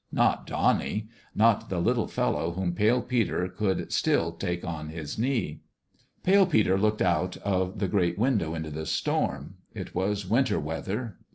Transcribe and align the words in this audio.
Not 0.11 0.47
Donnie! 0.47 1.09
not 1.35 1.69
the 1.69 1.77
little 1.79 2.07
fellow 2.07 2.53
whom 2.53 2.73
Pale 2.73 3.03
Peter 3.03 3.47
could 3.47 3.93
still 3.93 4.31
take 4.31 4.65
on 4.65 4.89
his 4.89 5.19
knee. 5.19 5.59
Pale 6.23 6.47
Peter 6.47 6.75
looked 6.75 7.03
out 7.03 7.37
of 7.37 7.77
the 7.77 7.87
great 7.87 8.17
window 8.17 8.55
into 8.55 8.71
the 8.71 8.87
storm. 8.87 9.57
It 9.75 9.93
was 9.93 10.27
winter 10.27 10.59
weather. 10.59 11.19